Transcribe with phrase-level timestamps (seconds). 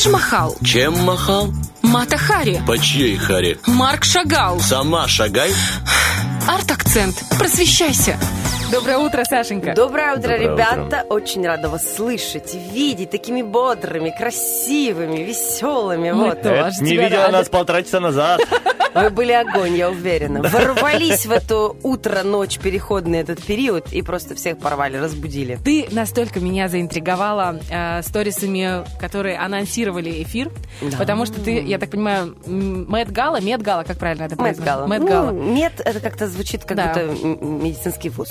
[0.00, 0.56] Тадж Махал.
[0.64, 1.48] Чем махал?
[1.82, 2.62] Мата Хари.
[2.66, 3.58] По чьей харе?
[3.66, 4.58] Марк Шагал.
[4.58, 5.52] Сама шагай.
[6.48, 7.22] Арт-акцент.
[7.38, 8.16] Просвещайся.
[8.72, 9.74] Доброе утро, Сашенька.
[9.74, 11.04] Доброе утро, Доброе ребята.
[11.10, 16.12] Очень рада вас слышать, видеть такими бодрыми, красивыми, веселыми.
[16.12, 16.40] Мы вот.
[16.40, 17.32] тоже Это не видела рады.
[17.32, 18.40] нас полтора часа назад.
[18.94, 20.42] Вы были огонь, я уверена.
[20.42, 25.58] Ворвались в это утро, ночь, переходный этот период и просто всех порвали, разбудили.
[25.64, 30.50] Ты настолько меня заинтриговала э, сторисами, которые анонсировали эфир,
[30.80, 30.96] Да.
[30.98, 34.74] потому что ты, я так понимаю, Met Gala, Met Gala, как правильно это Met произносится?
[34.76, 34.86] Gala.
[34.86, 35.30] Met Gala.
[35.30, 36.86] Ну, мед это как-то звучит как Да.
[36.94, 37.06] будто
[37.44, 38.28] медицинский вуз.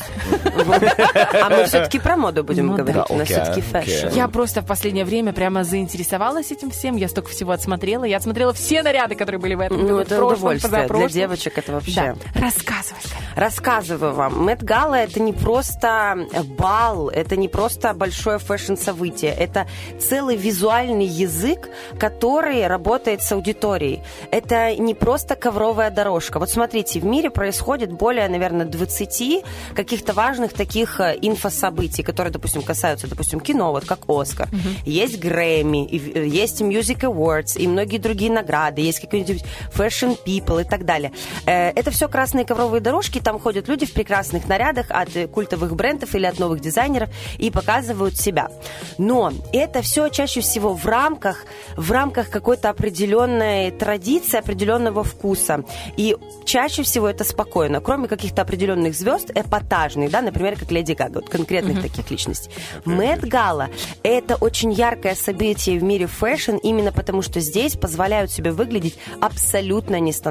[1.42, 3.04] А мы все-таки про моду будем Ну говорить.
[3.10, 4.08] У нас все-таки fashion.
[4.10, 6.96] Я просто в последнее время прямо заинтересовалась этим всем.
[6.98, 8.04] Я столько всего отсмотрела.
[8.04, 11.08] Я отсмотрела все наряды, которые были в этом Ну, году, в прошлом, удовольствие.
[11.08, 12.16] Для девочек это вообще.
[12.34, 12.42] Да.
[12.42, 13.00] Рассказывай.
[13.36, 14.44] Рассказываю вам.
[14.44, 19.68] Met Gala это не просто бал, это не просто большое fashion-событие, это
[20.00, 24.02] целый визуальный язык, который работает с аудиторией.
[24.32, 26.40] Это не просто ковровая дорожка.
[26.40, 29.44] Вот смотрите, в мире происходит более, наверное, 20
[29.76, 34.50] каких-то важных таких э, инфособытий, которые, допустим, касаются, допустим, кино, вот как Оскар.
[34.86, 40.64] Есть Грэмми, э, есть Music Awards и многие другие награды, есть какие-нибудь Fashion People и
[40.64, 41.12] так далее.
[41.46, 45.76] Э, Это все красные ковровые дорожки, там ходят люди в прекрасных нарядах от э, культовых
[45.76, 48.50] брендов или от новых дизайнеров и показывают себя.
[48.98, 51.46] Но это все чаще всего в рамках,
[51.76, 55.64] в рамках какой-то определенной традиции, определенного вкуса.
[55.98, 61.16] И чаще всего это спокойно, кроме каких-то определенных звезд, эпатажных, да, например, как Леди Гага,
[61.16, 62.50] вот конкретных таких личностей.
[62.86, 63.70] Met Gala–
[64.04, 70.00] это очень яркое событие в мире fashion, именно потому что здесь позволяют себе выглядеть абсолютно
[70.00, 70.29] нестандартно.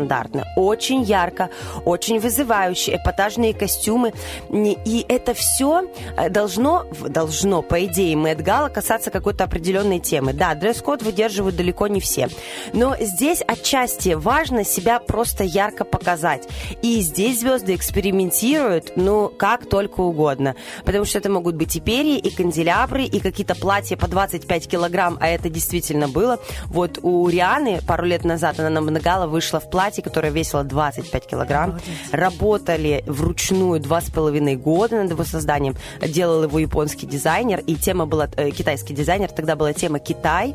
[0.56, 1.50] Очень ярко,
[1.84, 4.12] очень вызывающе, эпатажные костюмы.
[4.50, 5.90] И это все
[6.30, 10.32] должно, должно, по идее, Мэтт Гала касаться какой-то определенной темы.
[10.32, 12.28] Да, дресс-код выдерживают далеко не все.
[12.72, 16.46] Но здесь отчасти важно себя просто ярко показать.
[16.82, 20.54] И здесь звезды экспериментируют, ну, как только угодно.
[20.84, 25.16] Потому что это могут быть и перья, и канделябры, и какие-то платья по 25 килограмм,
[25.20, 26.38] а это действительно было.
[26.66, 31.26] Вот у Рианы пару лет назад она на Моногала вышла в платье, которое весило 25
[31.26, 31.78] килограмм.
[32.12, 35.76] Работали вручную два с половиной года над его созданием.
[36.06, 40.54] Делал его японский дизайнер, и тема была, э, китайский дизайнер, тогда была тема Китай.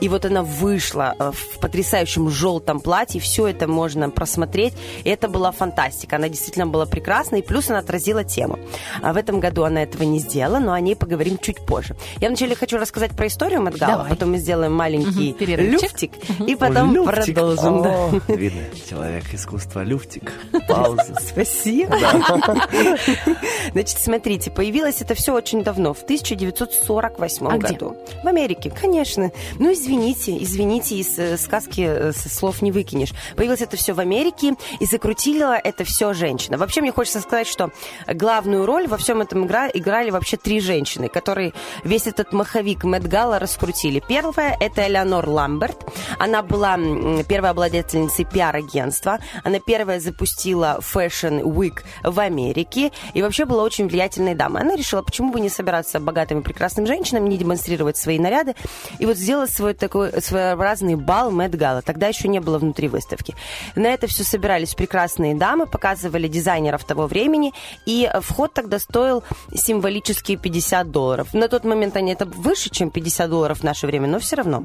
[0.00, 4.74] И вот она вышла э, в потрясающем желтом платье, все это можно просмотреть.
[5.04, 6.16] И это была фантастика.
[6.16, 8.58] Она действительно была прекрасна, и плюс она отразила тему.
[9.02, 11.96] А в этом году она этого не сделала, но о ней поговорим чуть позже.
[12.20, 14.10] Я вначале хочу рассказать про историю Мэтт Гала, Давай.
[14.10, 15.82] потом мы сделаем маленький перерывчик.
[15.82, 16.12] люфтик,
[16.48, 17.34] и потом Люфтик.
[17.34, 17.82] продолжим.
[17.82, 17.90] да.
[17.94, 20.32] О, Видно, человек искусства люфтик.
[20.68, 21.14] Пауза.
[21.20, 21.96] Спасибо.
[23.72, 27.72] Значит, смотрите, появилось это все очень давно, в 1948 А где?
[27.74, 27.96] году.
[28.22, 29.30] В Америке, конечно.
[29.58, 33.12] Ну, извините, извините, из э, сказки э, со слов не выкинешь.
[33.36, 36.58] Появилось это все в Америке, и закрутила это все женщина.
[36.58, 37.70] Вообще, мне хочется сказать, что
[38.06, 41.52] главную роль во всем этом игра, играли вообще три женщины, которые
[41.84, 44.02] весь этот маховик Мэтт Гала раскрутили.
[44.06, 45.84] Первая– это Элеонор Ламберт.
[46.18, 46.76] Она была
[47.28, 48.24] первой обладательницей
[48.64, 49.18] пиар-агентства.
[49.42, 52.90] Она первая запустила Fashion Week в Америке.
[53.12, 54.62] И вообще была очень влиятельной дамой.
[54.62, 58.54] Она решила, почему бы не собираться богатым и прекрасным женщинам, не демонстрировать свои наряды.
[58.98, 61.82] И вот сделать свой такой своеобразный бал Мэтт Гала.
[61.82, 63.34] Тогда еще не было внутри выставки.
[63.74, 67.52] На это все собирались прекрасные дамы, показывали дизайнеров того времени.
[67.86, 69.22] И вход тогда стоил
[69.54, 71.34] символические 50 долларов.
[71.34, 74.64] На тот момент они это выше, чем 50 долларов в наше время, но все равно.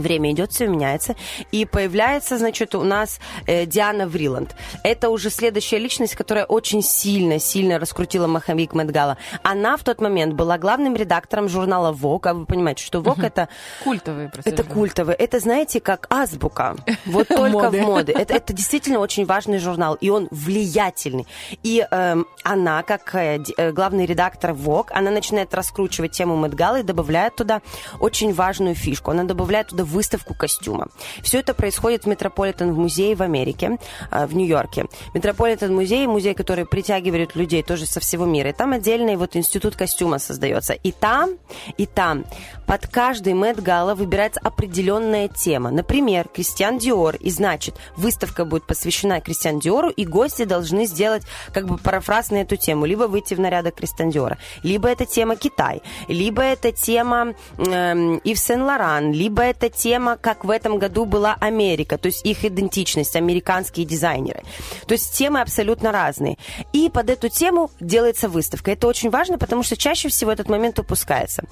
[0.00, 1.14] Время идет, все меняется.
[1.52, 4.54] И появляется, значит, у нас э, Диана Вриланд.
[4.82, 9.18] Это уже следующая личность, которая очень сильно-сильно раскрутила маховик Мэтт Гала.
[9.42, 12.28] Она в тот момент была главным редактором журнала Vogue.
[12.28, 13.48] А вы понимаете, что Vogue это
[13.84, 14.50] Культовые просто.
[14.50, 15.14] это культовый.
[15.14, 16.76] Это, знаете, как азбука.
[17.06, 17.82] Вот только Моды.
[17.82, 18.12] в моде.
[18.12, 21.26] Это, это действительно очень важный журнал, и он влиятельный.
[21.62, 26.80] И эм, она, как э, э, главный редактор Vogue, она начинает раскручивать тему Met Gala
[26.80, 27.62] и добавляет туда
[28.00, 29.10] очень важную фишку.
[29.10, 30.88] Она добавляет туда выставку костюма.
[31.22, 33.78] Все это происходит в Метрополитен в музее в Америке,
[34.10, 34.86] э, в Нью-Йорке.
[35.14, 38.50] Метрополитен музей, музей, который притягивает людей тоже со всего мира.
[38.50, 40.72] И там отдельный вот институт костюма создается.
[40.72, 41.30] И там,
[41.76, 42.24] и там
[42.66, 45.70] под каждый Met Gala выбирается определенная тема.
[45.70, 47.16] Например, Кристиан Диор.
[47.16, 52.36] И значит, выставка будет посвящена Кристиан Диору, и гости должны сделать как бы парафраз на
[52.36, 52.84] эту тему.
[52.86, 58.38] Либо выйти в нарядах Кристиан Диора, либо это тема Китай, либо это тема эм, Ив
[58.38, 63.16] Сен Лоран, либо это тема, как в этом году была Америка, то есть их идентичность,
[63.16, 64.42] американские дизайнеры.
[64.86, 66.36] То есть темы абсолютно разные.
[66.72, 68.72] И под эту тему делается выставка.
[68.72, 71.44] Это очень важно, потому что чаще всего этот момент упускается.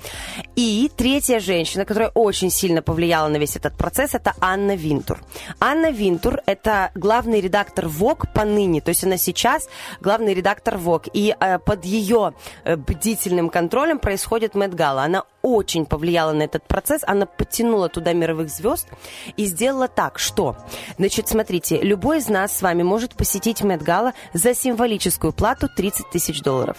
[0.57, 5.21] И третья женщина, которая очень сильно повлияла на весь этот процесс, это Анна Винтур.
[5.61, 9.69] Анна Винтур– это главный редактор ВОК поныне, то есть она сейчас
[10.01, 11.09] главный редактор ВОК.
[11.13, 12.35] И э, под ее
[12.65, 15.03] э, бдительным контролем происходит Мэтт Гала.
[15.05, 18.89] Она очень повлияла на этот процесс, она подтянула туда мировых звезд
[19.37, 20.57] и сделала так, что,
[20.99, 26.11] значит, смотрите, любой из нас с вами может посетить Мэтт Гала за символическую плату 30
[26.11, 26.79] тысяч долларов.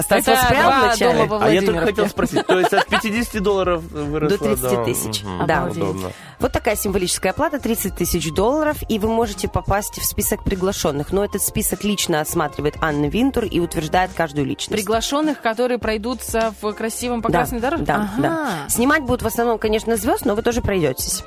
[0.00, 1.28] Стас вначале?
[1.40, 5.24] А я только хотел спросить, то есть от 50 долларов До выросло 30 тысяч.
[5.46, 5.68] Да.
[5.70, 6.12] удобно.
[6.40, 11.12] Вот такая символическая плата, 30 тысяч долларов, и вы можете попасть в список приглашенных.
[11.12, 14.82] Но этот список лично осматривает Анна Винтур и утверждает каждую личность.
[14.82, 17.84] Приглашенных, которые пройдутся в красивом по Да, красной дороге?
[17.84, 18.22] Да, Ага.
[18.22, 18.68] да.
[18.70, 21.24] Снимать будут в основном, конечно, звезд, но вы тоже пройдетесь.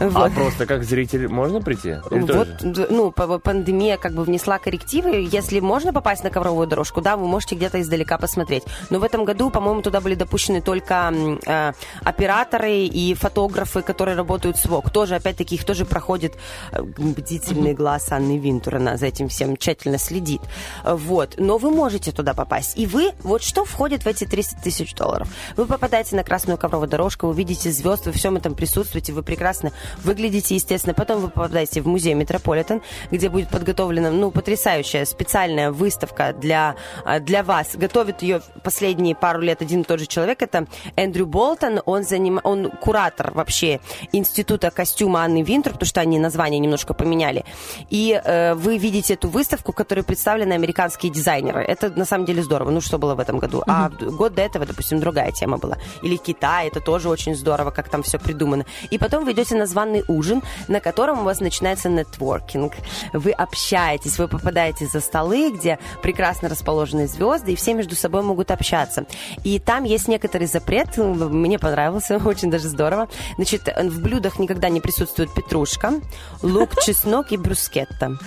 [0.00, 0.32] А Вот.
[0.34, 1.90] просто как зритель можно прийти?
[2.10, 2.86] Или Вот, тоже?
[2.90, 5.28] ну, пандемия как бы внесла коррективы.
[5.30, 8.64] Если можно попасть на ковровую дорожку, да, вы можете где-то издалека посмотреть.
[8.90, 11.12] Но в этом году, по-моему, туда были допущены только
[11.46, 14.90] э, операторы и фотографы, которые работают с ВОК.
[14.90, 16.34] Тоже, опять-таки, их тоже проходит
[16.72, 18.76] э, бдительный глаз Анны Винтур.
[18.76, 20.40] Она за этим всем тщательно следит.
[20.84, 21.34] Вот.
[21.38, 22.76] Но вы можете туда попасть.
[22.76, 25.28] И вы, вот что входит в эти 30 тысяч долларов?
[25.56, 29.72] Вы попадаете на красную ковровую дорожку, вы видите звезд, вы всем этом присутствуете, вы прекрасно
[30.02, 30.94] выглядите, естественно.
[30.94, 37.20] Потом вы попадаете в музей Метрополитен, где будет подготовлена, ну, потрясающая специальная выставка для, а,
[37.20, 37.74] для вас.
[37.74, 40.42] Готовит ее последние пару лет один и тот же человек.
[40.42, 40.66] Это
[40.96, 41.80] Эндрю Болтон.
[41.84, 42.40] Он, заним...
[42.42, 43.80] он куратор вообще
[44.12, 47.44] Института костюма Анны Винтер, потому что они название немножко поменяли.
[47.90, 51.62] И э, вы видите эту выставку, в которой представлены американские дизайнеры.
[51.62, 52.70] Это на самом деле здорово.
[52.70, 53.62] Ну, что было в этом году?
[53.66, 55.78] А год до этого, допустим, другая тема была.
[56.02, 58.66] Или Китай, это тоже очень здорово, как там все придумано.
[58.90, 62.74] И потом вы идете на званый ужин, на котором у вас начинается нетворкинг.
[63.14, 68.50] Вы общаетесь, вы попадаете за столы, где прекрасно расположены звезды, и все между собой могут
[68.50, 69.06] общаться.
[69.44, 73.08] И там есть некоторый запрет, мне понравился, очень даже здорово.
[73.36, 75.94] Значит, в блюдах никогда не присутствует петрушка,
[76.42, 78.18] лук, чеснок и брускетта.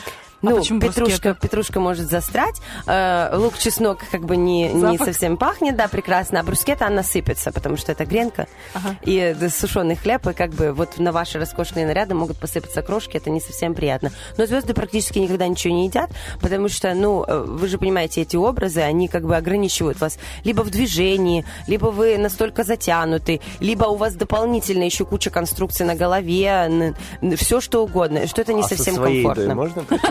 [0.41, 5.75] Ну, почему петрушка, петрушка может застрять, э, лук, чеснок как бы не, не совсем пахнет,
[5.75, 8.95] да, прекрасно, а брускетта, она сыпется, потому что это гренка Ага.
[9.03, 13.17] и да, сушеный хлеб, и как бы вот на ваши роскошные наряды могут посыпаться крошки,
[13.17, 14.11] это не совсем приятно.
[14.37, 16.09] Но звезды практически никогда ничего не едят,
[16.41, 20.61] потому что, ну, э, вы же понимаете, эти образы, они как бы ограничивают вас либо
[20.61, 26.93] в движении, либо вы настолько затянуты, либо у вас дополнительно еще куча конструкций на голове,
[27.35, 29.55] все что угодно, что это не а совсем со своей комфортно.
[29.55, 30.07] можно прийти?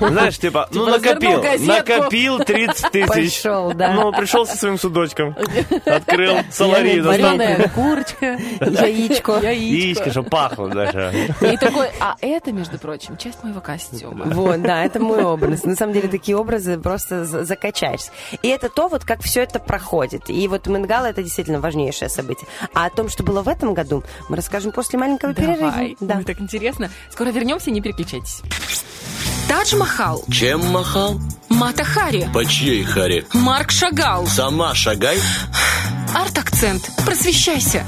[0.00, 3.42] Знаешь, типа, ну Типа, накопил, накопил 30 тысяч.
[3.42, 3.92] Пошел, да.
[3.92, 5.36] Ну, пришел со своим судочком,
[5.84, 9.38] открыл салари, Вареная курочка, Яичко.
[9.40, 11.12] яичко, чтобы пахло даже.
[11.40, 14.24] И такой, а это, между прочим, часть моего костюма.
[14.26, 15.64] Вот, да, это мой образ.
[15.64, 18.10] На самом деле такие образы просто за- закачаешься.
[18.42, 20.28] И это то, вот как все это проходит.
[20.30, 22.48] И вот Менгала это действительно важнейшее событие.
[22.74, 25.70] А о том, что было в этом году, мы расскажем после маленького перерыва.
[25.70, 26.16] Давай, Да.
[26.18, 26.90] Ой, так интересно.
[27.10, 28.42] Скоро вернемся, не переключайтесь.
[29.48, 31.20] Тадж-Махал, Чем махал?
[31.48, 33.24] Мата Хари, По чьей харе?
[33.32, 35.18] Марк Шагал, Сама шагай.
[36.14, 36.90] Арт-акцент.
[37.04, 37.84] Просвещайся.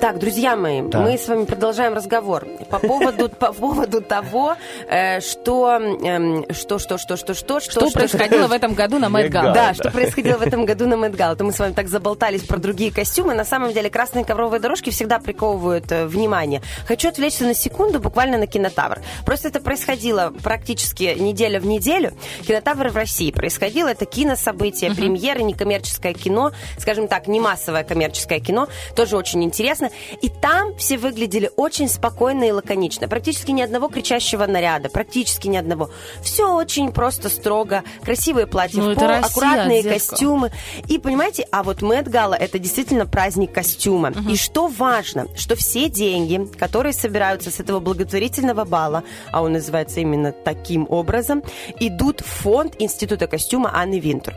[0.00, 1.00] Так, друзья мои, Да.
[1.00, 4.54] мы с вами продолжаем разговор по поводу, по поводу того,
[4.88, 9.08] э, что, эм, что, что, что, что, что, Что происходило в этом году на.
[9.08, 9.52] Гала?
[9.52, 11.34] Да, что происходило в этом году на Мэтт Гала.
[11.34, 13.34] То мы с вами так заболтались про другие костюмы.
[13.34, 16.62] На самом деле красные ковровые дорожки всегда приковывают э, внимание.
[16.86, 19.00] Хочу отвлечься на секунду буквально на кинотавр.
[19.26, 22.12] Просто это происходило практически неделя в неделю.
[22.46, 23.88] Кинотавр в России происходило.
[23.88, 28.68] Это кинособытие, премьеры, некоммерческое кино, скажем так, не массовое коммерческое кино.
[28.94, 29.87] Тоже очень интересно.
[30.20, 33.08] И там все выглядели очень спокойно и лаконично.
[33.08, 35.90] Практически ни одного кричащего наряда, практически ни одного.
[36.22, 37.82] Все очень просто строго.
[38.02, 39.98] Красивые платья Ну, в пол, Россия, аккуратные детка.
[39.98, 40.50] костюмы.
[40.86, 44.12] И понимаете, а вот Мэтт Гала это действительно праздник костюма.
[44.28, 49.02] И что важно, что все деньги, которые собираются с этого благотворительного бала,
[49.32, 51.42] а он называется именно таким образом,
[51.80, 54.34] идут в фонд Института костюма Анны Винтур.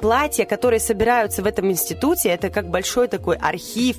[0.00, 3.98] Платья, которые собираются в этом институте, это как большой такой архив,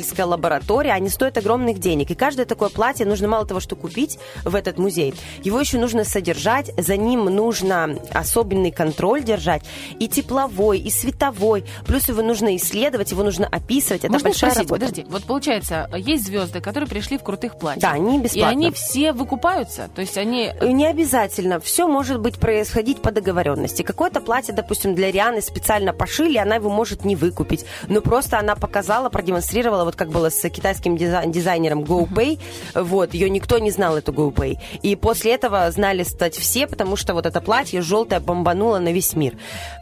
[0.00, 2.10] исследовательская лаборатория, они стоят огромных денег.
[2.10, 6.04] И каждое такое платье нужно мало того, что купить в этот музей, его еще нужно
[6.04, 9.62] содержать, за ним нужно особенный контроль держать,
[9.98, 14.70] и тепловой, и световой, плюс его нужно исследовать, его нужно описывать, это Можно большая спросить,
[14.70, 14.86] работа.
[14.86, 17.82] подожди, вот получается, есть звезды, которые пришли в крутых платьях.
[17.82, 18.48] Да, они И бесплатно.
[18.50, 19.88] они все выкупаются?
[19.94, 20.50] То есть они...
[20.62, 21.60] Не обязательно.
[21.60, 23.82] Все может быть происходить по договоренности.
[23.82, 27.64] Какое-то платье, допустим, для Рианы специально пошили, она его может не выкупить.
[27.88, 32.38] Но просто она показала, продемонстрировала вот как было с китайским дизай- дизайнером GoPay,
[32.74, 34.58] вот, ее никто не знал, эту GoPay.
[34.82, 39.14] И после этого знали стать все, потому что вот это платье желтое бомбануло на весь
[39.16, 39.34] мир.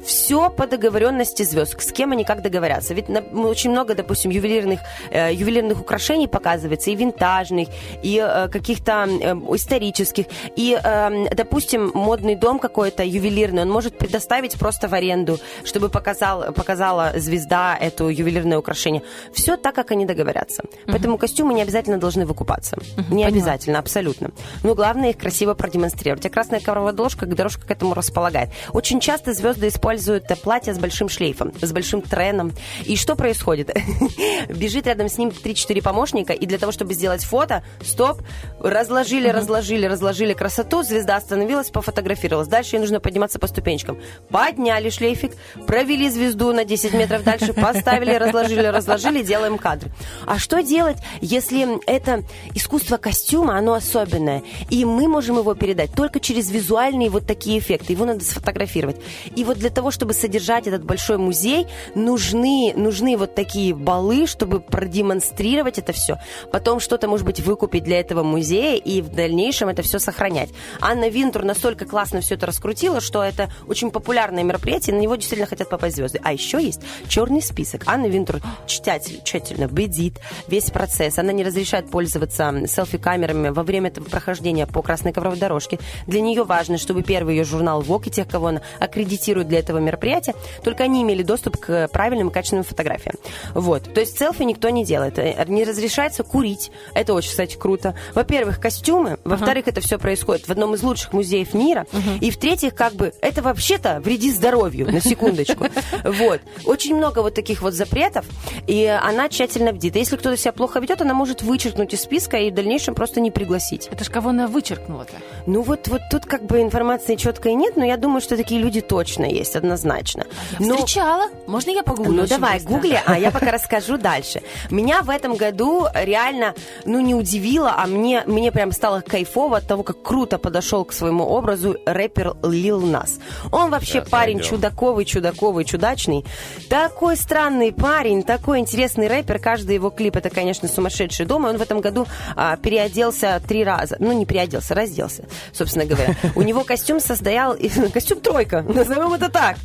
[0.03, 1.81] Все по договоренности звезд.
[1.81, 2.95] С кем они как договорятся?
[2.95, 7.69] Ведь на- очень много, допустим, ювелирных, э, ювелирных украшений показывается, и винтажных,
[8.03, 10.27] и э, каких-то э, исторических.
[10.57, 16.53] И, э, допустим, модный дом какой-то ювелирный, он может предоставить просто в аренду, чтобы показал,
[16.55, 19.03] показала звезда эту ювелирное украшение.
[19.33, 20.65] Все так, как они договорятся.
[20.87, 22.77] Поэтому костюмы не обязательно должны выкупаться.
[23.11, 24.31] Не обязательно, абсолютно.
[24.63, 26.25] Но главное их красиво продемонстрировать.
[26.27, 28.51] А красная ковровая дорожка, дорожка к этому располагает.
[28.73, 32.53] Очень часто звезды используют платья с большим шлейфом, с большим треном.
[32.85, 33.77] И что происходит?
[34.49, 38.23] Бежит рядом с ним 3-4 помощника, и для того, чтобы сделать фото, стоп,
[38.61, 42.49] разложили, разложили, разложили красоту, звезда остановилась, пофотографировалась.
[42.49, 43.99] Дальше ей нужно подниматься по ступенечкам.
[44.31, 45.33] Подняли шлейфик,
[45.67, 49.88] провели звезду на 10 метров дальше, поставили, разложили, разложили, делаем кадр.
[50.27, 56.21] А что делать, если это искусство костюма, оно особенное, и мы можем его передать только
[56.21, 57.93] через визуальные вот такие эффекты.
[57.93, 59.01] Его надо сфотографировать.
[59.35, 64.61] И вот для того, чтобы содержать этот большой музей, нужны, нужны вот такие балы, чтобы
[64.61, 66.19] продемонстрировать это все.
[66.53, 70.51] Потом что-то, может быть, выкупить для этого музея и в дальнейшем это все сохранять.
[70.81, 75.49] Анна Винтур настолько классно все это раскрутила, что это очень популярное мероприятие, на него действительно
[75.49, 76.21] хотят попасть звезды.
[76.23, 77.83] А еще есть черный список.
[77.87, 80.15] Анна Винтур тщательно, тщательно бедит
[80.49, 81.19] весь процесс.
[81.19, 85.79] Она не разрешает пользоваться селфи-камерами во время этого прохождения по красной ковровой дорожке.
[86.09, 89.79] Для нее важно, чтобы первый ее журнал Vogue и тех, кого она аккредитирует для этого
[89.79, 93.15] мероприятия, только они имели доступ к правильным и качественным фотографиям.
[93.55, 93.95] Вот.
[93.95, 95.19] То есть селфи никто не делает.
[95.19, 96.73] Э, Не разрешается курить.
[96.95, 97.95] Это очень, кстати, круто.
[98.15, 99.19] Во-первых, костюмы.
[99.25, 101.87] Во-вторых, это все происходит в одном из лучших музеев мира.
[102.21, 105.67] И в-третьих, как бы, это вообще-то вредит здоровью, на секундочку.
[106.05, 106.41] Вот.
[106.65, 108.25] Очень много вот таких вот запретов,
[108.67, 109.97] и она тщательно бдит.
[109.97, 113.21] И Если кто-то себя плохо ведет, она может вычеркнуть из списка и в дальнейшем просто
[113.21, 113.89] не пригласить.
[113.91, 115.15] Это ж кого она вычеркнула-то?
[115.47, 118.81] Ну вот, вот тут как бы информации четкой нет, но я думаю, что такие люди
[118.81, 120.25] точно есть, однозначно.
[120.59, 121.29] Но- Встречала.
[121.47, 122.23] Можно я погуглю?
[122.23, 122.73] ну давай, быстро?
[122.75, 124.43] гугли, а я пока расскажу дальше.
[124.71, 129.67] Меня в этом году реально, ну не удивило, а мне, мне прям стало кайфово от
[129.67, 133.19] того, как круто подошел к своему образу рэпер Лил Нас.
[133.53, 134.51] Он вообще Сейчас парень найдем.
[134.51, 136.25] чудаковый, чудаковый, чудачный.
[136.69, 139.39] Такой странный парень, такой интересный рэпер.
[139.49, 141.47] Каждый его клип это, конечно, сумасшедший дом.
[141.47, 143.97] И он в этом году а, переоделся три раза.
[143.99, 145.25] Ну, не переоделся, разделся,
[145.55, 146.15] собственно говоря.
[146.35, 147.57] У него костюм состоял...
[147.95, 149.57] Костюм тройка, назовем это так.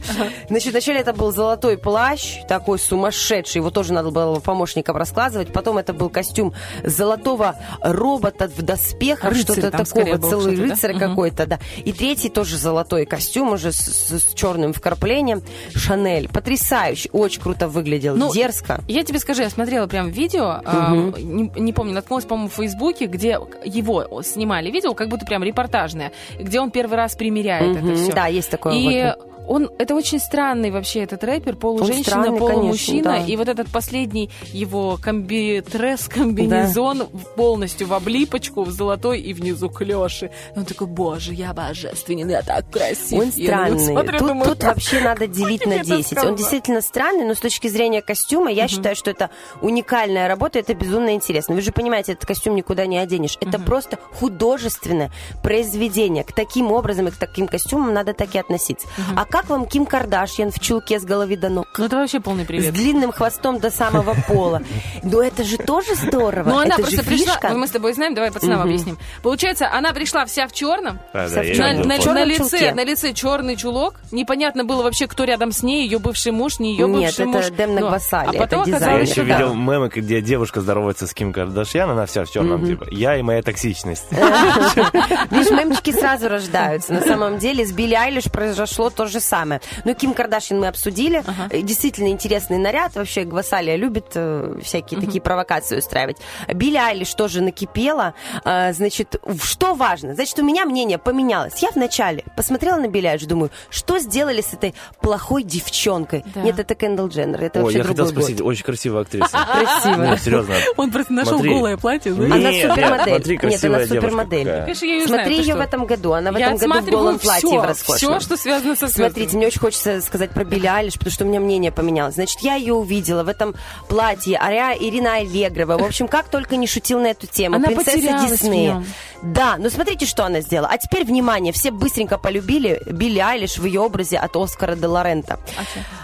[0.48, 3.60] Значит, вначале это был золотой плащ, такой сумасшедший.
[3.60, 5.52] Его тоже надо было помощникам раскладывать.
[5.52, 6.54] Потом это был костюм
[6.86, 11.60] золотого робота в доспехах, что-то такого, целый рыцарь какой-то, да.
[11.84, 15.44] И третий тоже золотой костюм уже с, с черным вкраплением.
[15.76, 16.30] Шанель.
[16.30, 17.10] Потрясающе.
[17.12, 18.16] Очень круто выглядел.
[18.16, 18.82] Ну, Дерзко.
[18.88, 23.08] Я тебе скажу, я смотрела прям видео, а, не, не помню, наткнулась, по-моему, в Фейсбуке,
[23.08, 27.96] где его снимали видео, как будто прям репортажное, где он первый раз примеряет это Мгм,
[27.96, 28.14] все.
[28.14, 28.74] Да, есть такое.
[28.74, 29.33] И вот.
[29.48, 33.18] Он, это очень странный вообще этот рэпер, полуженщина, полумужчина, да.
[33.26, 40.32] и вот этот последний его комби-тресс, комбинезон полностью в облипочку, в золотой и внизу клеши.
[40.56, 43.20] И он такой, боже, я божественный, я так красив.
[43.20, 43.86] Он Я странный.
[43.86, 46.24] смотрю, тут, думаю, тут вообще надо делить на тебе это 10.
[46.24, 49.30] Он действительно странный, но с точки зрения костюма я считаю, что это
[49.62, 51.56] уникальная работа, это безумно интересно.
[51.56, 53.38] Вы же понимаете, этот костюм никуда не оденешь.
[53.42, 56.24] Это просто художественное произведение.
[56.24, 58.88] К таким образом и к таким костюмам надо так и относиться.
[59.16, 61.66] А как вам Ким Кардашьян в чулке с головы до ног?
[61.80, 62.72] Ну, это вообще полный С привет.
[62.72, 64.62] длинным хвостом до самого пола.
[65.02, 66.48] Ну это же тоже здорово.
[66.50, 69.00] Ну, она это просто пришла, мы с тобой знаем, давай пацанам объясним.
[69.24, 73.96] Получается, она пришла вся в черном, я на, лице, на лице черный чулок.
[74.12, 77.26] Непонятно было вообще, кто рядом с ней, ее бывший муж, не ее Нет, бывший это
[77.26, 77.50] муж.
[77.58, 79.38] Демна Ну, Гвасали, А потом это Я оказалось, еще что да.
[79.40, 83.24] видел мемы, где девушка здоровается с Ким Кардашьян, она вся в черном, типа, я и
[83.24, 84.06] моя токсичность.
[84.12, 86.94] Видишь, мемчики сразу рождаются.
[86.94, 89.62] На самом деле с Билли Айлиш произошло то же самое.
[89.86, 91.24] Ну, Ким Кардашьян мы обсудили.
[91.50, 92.96] Э, Действительно интересный наряд.
[92.96, 96.18] Вообще Гвасалия любит э, всякие такие провокации устраивать.
[96.54, 98.14] Билли Айлиш тоже накипела.
[98.46, 100.14] Э, значит, что важно?
[100.14, 101.62] Значит, у меня мнение поменялось.
[101.62, 106.24] Я вначале посмотрела на Билли Айлиш, думаю, что сделали с этой плохой девчонкой?
[106.36, 106.42] Да.
[106.42, 107.42] Нет, это Кендалл Дженнер.
[107.44, 108.24] Это Ой, вообще я хотел другой год.
[108.26, 109.30] спросить, очень красивая актриса.
[109.82, 110.04] Красиво.
[110.04, 110.56] Ну, серьезно.
[110.78, 111.54] Он просто нашел Смотри.
[111.54, 112.12] голое платье.
[112.12, 113.04] Она Нет, супермодель.
[113.16, 114.46] смотри, Нет, она красивая супермодель.
[114.46, 114.62] какая.
[114.64, 115.58] Конечно, я ее знаю, Смотри ее что?
[115.58, 116.12] в этом году.
[116.14, 118.20] Она в Я этом году в голом платье в роскошном.
[118.20, 118.88] Все, что связано со.
[119.14, 122.16] Смотрите, мне очень хочется сказать про Билли Айлиш, потому что у меня мнение поменялось.
[122.16, 123.54] Значит, я ее увидела в этом
[123.88, 125.78] платье, Аря Ирина Аллегрова.
[125.78, 127.58] В общем, как только не шутил на эту тему.
[127.58, 128.84] Она Принцесса Диснея.
[129.22, 130.70] Да, но смотрите, что она сделала.
[130.72, 135.40] А теперь, внимание, все быстренько полюбили Билли Айлиш в ее образе от Оскара де Лорента.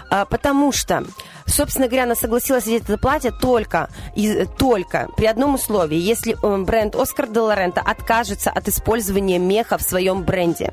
[0.08, 1.04] А, потому что
[1.50, 6.58] Собственно говоря, она согласилась одеть это платье только, и, только при одном условии, если э,
[6.62, 10.72] бренд Оскар де Лорента откажется от использования меха в своем бренде.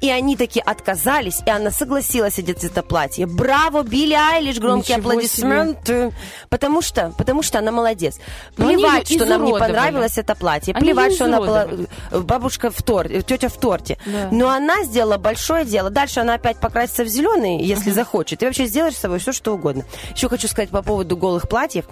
[0.00, 3.26] И они таки отказались, и она согласилась одеть это платье.
[3.26, 6.12] Браво, Билли Айлиш, громкие Ничего аплодисменты.
[6.48, 8.18] Потому что, потому что она молодец.
[8.56, 10.74] Плевать, что нам не понравилось это платье.
[10.74, 11.66] Они Плевать, что она была
[12.10, 13.98] э, бабушка в торте, тетя в торте.
[14.06, 14.28] Да.
[14.30, 15.90] Но она сделала большое дело.
[15.90, 18.40] Дальше она опять покрасится в зеленый, если захочет.
[18.40, 19.84] Ты вообще сделаешь с собой все, что угодно.
[20.14, 21.84] Еще хочу сказать по поводу голых платьев.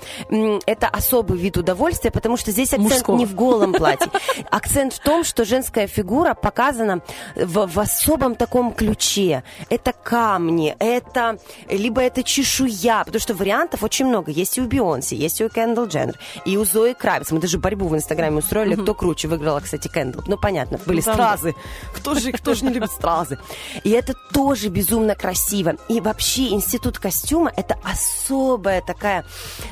[0.67, 3.17] Это особый вид удовольствия, потому что здесь акцент Мужского.
[3.17, 4.11] не в голом платье.
[4.51, 7.01] Акцент в том, что женская фигура показана
[7.37, 9.43] в, в особом таком ключе.
[9.71, 14.31] Это камни, это либо это чешуя, потому что вариантов очень много.
[14.31, 17.31] Есть и у Бейонсе, есть и у Кендалл Дженнер, и у Зои Кравиц.
[17.31, 19.29] Мы даже борьбу в Инстаграме устроили, кто круче.
[19.29, 20.23] Выиграла, кстати, Кендалл.
[20.27, 21.55] Ну, понятно, были Ну, стразы.
[21.95, 23.39] Кто же, кто же не любит стразы?
[23.85, 25.77] И это тоже безумно красиво.
[25.89, 29.25] И вообще институт костюма– это особая такая,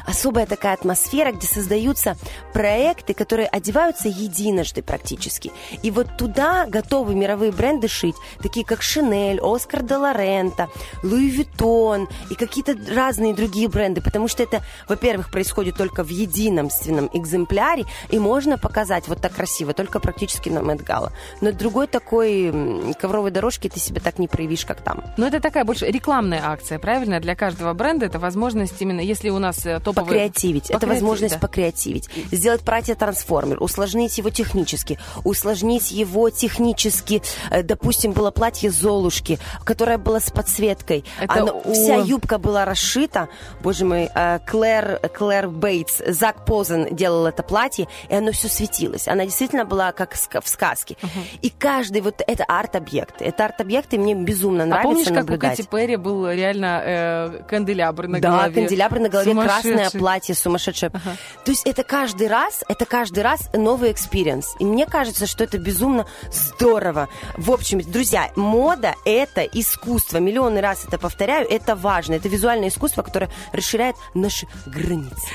[0.06, 2.16] особая такая атмосфера, где создаются
[2.52, 5.52] проекты, которые одеваются единожды практически.
[5.82, 10.68] И вот туда готовы мировые бренды шить, такие как Шинель, Оскар де Лорента,
[11.02, 17.10] Луи Виттон и какие-то разные другие бренды, потому что это, во-первых, происходит только в единственном
[17.12, 21.12] экземпляре, и можно показать вот так красиво, только практически на Мэтт Гала.
[21.40, 25.04] Но другой такой ковровой дорожки ты себе так не проявишь, как там.
[25.16, 27.20] Но это такая больше рекламная акция, правильно?
[27.20, 30.06] Для каждого бренда это возможность именно, если у нас э, топовый...
[30.08, 30.70] Покреативить.
[30.70, 31.40] Это возможность да.
[31.40, 32.08] покреативить.
[32.32, 37.23] Сделать платье трансформер, усложнить его технически, усложнить его технически.
[37.50, 41.04] Э, Допустим, было платье Золушки, которое было с подсветкой.
[41.20, 43.28] Это Оно- у- Вся юбка была расшита.
[43.62, 49.08] Боже мой, э, Клэр, Клэр Бейтс, Зак Позен делал это платье, и оно все светилось.
[49.08, 50.96] Она действительно была как в сказке.
[51.42, 53.20] И каждый вот это арт-объект.
[53.20, 55.56] Это арт-объекты мне безумно А нравится помнишь, как у наблюдать.
[55.56, 58.54] Кэти Перри был реально э, канделябр на да, голове?
[58.54, 60.90] канделябр на голове, красное платье сумасшедшее.
[60.90, 64.54] То есть это каждый раз, это каждый раз новый experience.
[64.58, 67.08] И мне кажется, что это безумно здорово.
[67.36, 70.18] В общем, друзья, мода– это искусство.
[70.18, 72.14] Миллионы раз это повторяю, это важно.
[72.14, 75.28] Это визуальное искусство, которое расширяет наши границы.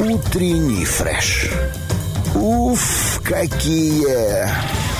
[0.00, 1.50] Утренний фреш.
[2.34, 4.93] Уф, какие!